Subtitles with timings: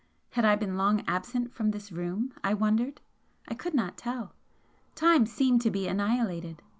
[0.31, 3.01] Had I been long absent from this room, I wondered?
[3.47, 4.33] I could not tell.
[4.95, 6.63] Time seemed to be annihilated.